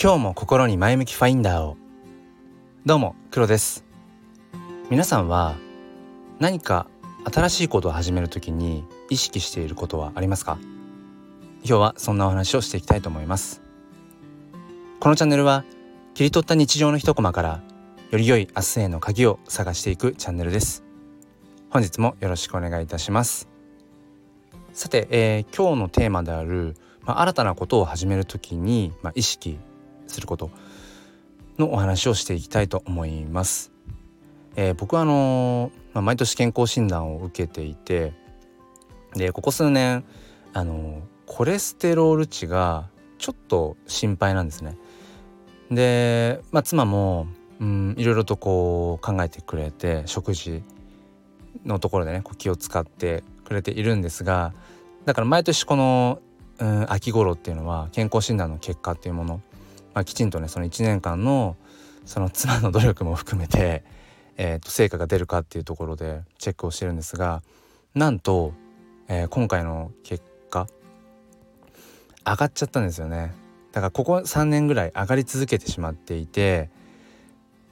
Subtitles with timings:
[0.00, 1.76] 今日も心に前向きファインダーを。
[2.86, 3.84] どうも黒です。
[4.90, 5.56] 皆さんは
[6.38, 6.86] 何か
[7.24, 10.56] 新しいことを始めるときに意識していることはありますか？
[11.64, 13.60] 今日はそんなお話をしていきたいと思います。
[15.00, 15.64] このチャンネルは
[16.14, 17.60] 切り取った日常の一コマから
[18.12, 20.84] より良い明日への鍵を探していくチャンネルです。
[21.70, 23.48] 本日もよろしくお願いいたします。
[24.72, 29.58] さて、えー、今日のテーマである、まあ、新たなことを始めるときに、まあ、意識
[30.08, 30.50] すること
[31.58, 33.72] のお話をしていきたいと思います。
[34.56, 38.12] えー、僕はあのー、まあ、毎年健康診断を受けていて
[39.14, 40.04] でここ数年
[40.52, 44.76] あのー、コレステロール値がちょっと心配なんですね。
[45.70, 47.28] で、まあ、妻も
[47.60, 50.62] うんいろいろとこう考えてくれて食事
[51.64, 54.52] のところでねこう気を使ってくれているんですが
[55.04, 56.20] だから毎年この、
[56.58, 59.40] うん、秋頃っていうのは健康診断の結果っていうもの、
[59.98, 61.56] まあ、きちんとねその1年間の
[62.04, 63.82] その妻の努力も含めて、
[64.36, 67.42] えー、と成果が出るかっていうところでチェックをしてるんですが
[67.96, 68.52] なんと、
[69.08, 70.68] えー、今回の結果
[72.24, 73.34] 上がっちゃったんですよね。
[73.72, 76.70] だからここ3年ぐらい上がり続けてしまっていて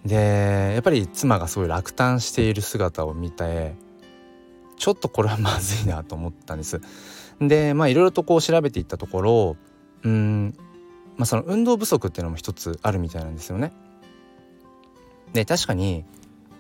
[0.05, 3.77] でやっぱり妻がすごい落胆している姿を見て
[4.79, 6.81] ちょっとこれはまずいなと思ったんです。
[7.41, 9.57] でまあいろいろとこう調べていったところ
[10.03, 10.55] うん
[11.17, 13.73] まあその運動不足っていうのも一つあるみたいなんですよね。
[15.33, 16.05] で確かに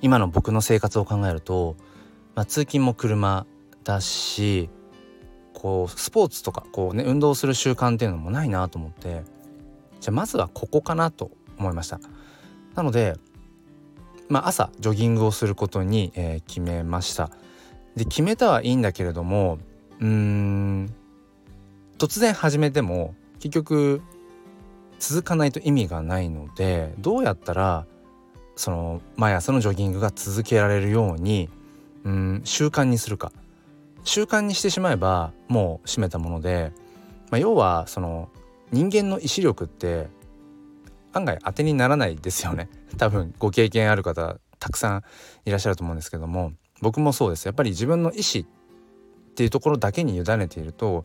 [0.03, 1.77] 今の僕の生活を考えると、
[2.35, 3.47] まあ、通勤も車
[3.85, 4.69] だし
[5.55, 9.23] こうスポーツとかこうね運動する習慣っていうのもないなと思って
[10.01, 12.01] じゃあまずはここかなと思いました。
[12.75, 13.17] なので
[14.29, 17.31] まあ、朝ジョギングをすることに、えー、決めました
[17.95, 19.59] で決めたはいいんだけれども
[20.01, 20.95] うーん
[21.99, 24.03] 突然始めても結局
[24.99, 27.87] 続かないと意味がないのでどうやったら
[28.57, 31.51] その毎朝のジョギングが続けられるように
[32.05, 33.33] うん習慣にするか。
[34.05, 36.73] 習慣にしてしまえばもう閉めたもので、
[37.31, 38.29] まあ、要はその
[38.71, 40.07] 人間の意志力って
[41.13, 42.69] 案外当てにならないですよね。
[42.97, 45.03] 多分ご経験ある方たくさん
[45.45, 47.47] いらっしゃると思うんですけども僕もそうです。
[47.47, 51.05] やっぱり自分の意思っていうところだけに委ねていると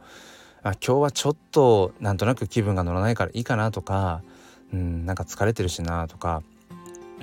[0.63, 4.21] あ今日はちょっとなんとなく気分が乗らないからいいかなとか
[4.71, 6.43] うんなんか疲れてるしなとか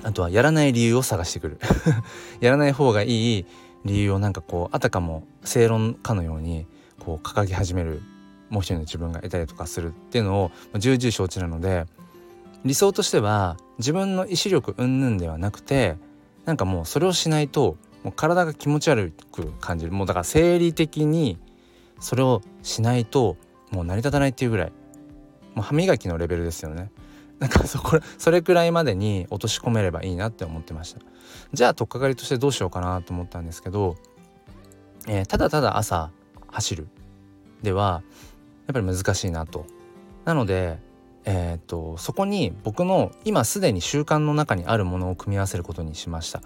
[0.03, 1.59] あとはやらない理由を探してくる。
[2.39, 3.45] やらない方がいい
[3.85, 6.67] 理由をなんかこうあたかも正論かのように
[6.99, 8.01] こう掲げ始める
[8.49, 11.85] もう一人の自分がいたりとかするっていうのを重々承知なので
[12.65, 15.97] 理想としては自分の意志力云々ではなくて
[16.45, 19.91] なんかもうそれをしないともう体が気持ち悪く感じる。
[19.91, 21.37] もうだから生理的に
[21.99, 23.37] それをしないと
[23.71, 24.71] もう成り立たないっていうぐらい
[25.55, 26.91] もう歯磨きのレベルですよね。
[27.39, 31.01] なんかそこそれくらいまでに落とし込めればいいなって思ってました。
[31.53, 33.95] じゃあ取っかかりとしてどうしようかなと思ったんですけど、
[35.07, 36.11] えー、ただただ朝
[36.47, 36.87] 走る
[37.61, 38.03] では
[38.67, 39.65] やっぱり難しいなと。
[40.25, 40.79] なので
[41.25, 46.41] えーと、そこに僕の今すでに習慣の中にあるものを組み合わせることにしました。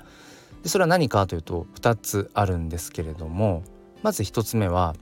[0.64, 3.64] でそれは何かというと2つあるんですけれども
[4.02, 4.96] まず1つ目は、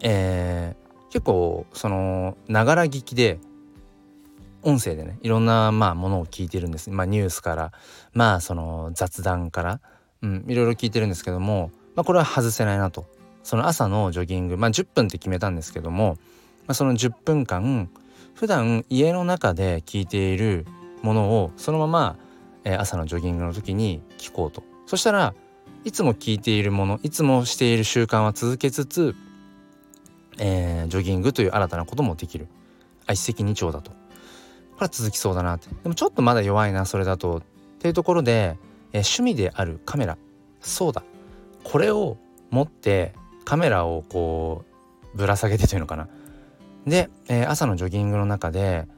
[0.00, 3.38] えー、結構そのながら聞きで
[4.62, 7.72] 音声でねいろんなまあものを聞いてるんです、まあ、ニュースから
[8.12, 9.80] まあその雑談から、
[10.22, 13.06] うん、いろいろ聞いてるんですけども、まあ、これは外せないなと。
[13.42, 16.18] その朝のジョギングまあ10分って決めたんですけども、
[16.66, 17.88] まあ、その10分間
[18.34, 20.66] 普段家の中で聞いている
[21.02, 22.16] ものをそのまま、
[22.64, 24.62] え、朝のジョギングの時に聞こうと。
[24.86, 25.34] そしたら
[25.84, 29.14] いつも聞いているものいつもしている習慣は続けつつ、
[30.40, 32.48] えー、ジョギングという新たなこともできる。
[33.06, 33.90] あ一石二鳥だと。
[33.90, 33.96] こ
[34.80, 35.68] れは続きそうだなって。
[35.68, 37.36] でもちょっとまだ弱いなそれだと。
[37.38, 37.42] っ
[37.78, 38.58] ていうところで、
[38.92, 40.16] えー、趣味であるカメラ。
[40.60, 41.04] そうだ。
[41.62, 42.16] これを
[42.50, 43.14] 持って
[43.44, 44.64] カメラをこ
[45.14, 46.08] うぶら下げてというのかな。
[46.86, 48.88] で、えー、朝のジョギングの中で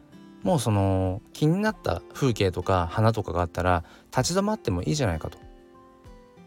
[0.42, 3.84] もうその気になった風景とか花とかがあったら
[4.16, 5.38] 立ち止まってもいいじゃないかと、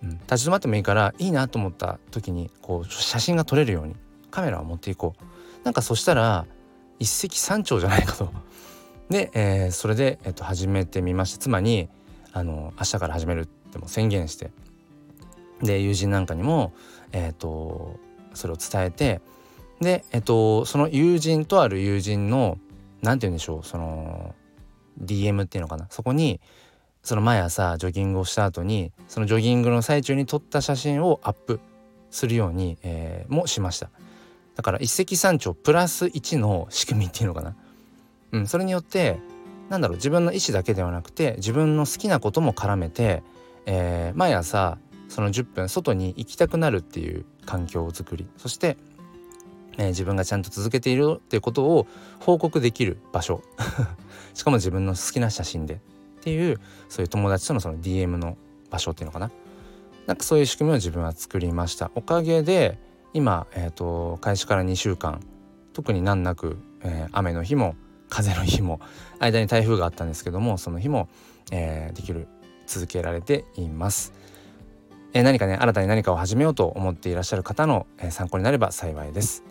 [0.04, 3.96] うん、立ち止まってもいいからいいなと思った時にこう写真が撮れるように。
[4.36, 5.24] カメラを持っていこう。
[5.64, 6.46] なんかそしたら
[7.00, 8.30] 一石三鳥じゃないかと。
[9.10, 11.88] で、えー、それで、えー、と始めてみました妻に
[12.34, 14.52] あの明日から始めるっても宣言して。
[15.64, 16.74] で友人なんかにも、
[17.14, 17.98] えーと
[18.34, 19.22] それを伝えて。
[19.80, 22.58] でえっとその友人とある友人の
[23.02, 24.36] 何て言うんでしょうその
[25.02, 25.88] DM っていうのかな。
[25.90, 26.42] そこに
[27.04, 31.62] その毎朝ジョギングをした後にそのジョギングの最中に撮った写真をアップ
[32.10, 33.90] するように、えー、もしました。
[34.56, 37.56] だから一石三鳥プラス1の仕組みっていうのかな。
[38.32, 39.20] うん、それによって
[39.70, 43.24] なんだろう自分の意思だけではなくて自分の好きなことも絡めて、
[43.66, 44.78] えー、毎朝
[45.10, 48.28] その10分外に行きたくなるっていう環境を作り。
[48.38, 48.78] そして、
[49.78, 51.88] えー、自分がちゃんと続けているっていうことを
[52.20, 53.42] 報告できる場所。
[54.34, 55.76] しかも自分の好きな写真で。
[55.76, 55.78] っ
[56.26, 56.60] ていう
[56.90, 58.36] そういう友達とのその DM の
[58.72, 59.30] 場所っていうのかな。
[60.08, 61.92] なんかそういう仕組みを自分は作りました。
[61.94, 62.80] おかげで
[63.16, 65.22] 今、えーと、開始から2週間
[65.72, 67.76] 特に難なく、えー、雨の日も
[68.10, 68.82] 風の日も
[69.20, 71.08] 間に台風があったんですけどもその日も、
[71.50, 72.28] えー、できる
[72.68, 74.12] 続けられています。
[75.14, 79.46] えー、何かね新たに何かを始めようと思っていらっしゃる方の、えー、参考になれば幸いです。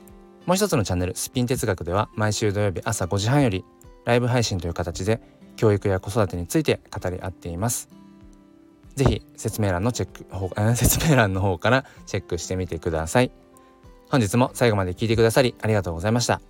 [0.44, 3.64] もう一つのチャンネル「スピン哲学」では毎週土曜日朝5時半より
[4.04, 5.22] ライブ配信という形で
[5.56, 7.88] 教育や子育てについて語り合っています。
[8.94, 13.32] ぜひ説明欄のチェック説明欄の方からチェックしてみてください。
[14.14, 16.40] 本日も最後まで聞いてくださりありがとうございました。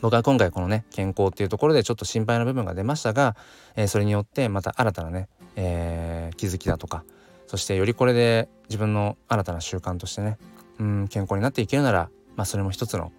[0.00, 3.34] 僕は今回このね健康っていうところでちょっと心配な部分が出ましたが、
[3.74, 7.02] えー、それによってまた新たなね、えー、気づきだとか
[7.48, 10.38] そしてよりこれで自分の新たな習慣としてね
[10.78, 13.10] うん健康になっていけるなら、まあ、それも一つの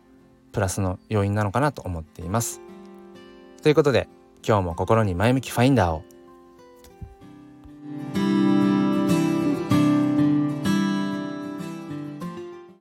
[0.53, 2.61] プラスの要因なのかなと思っています。
[3.61, 4.07] ということで
[4.47, 6.05] 今日も心に前向きファインダーを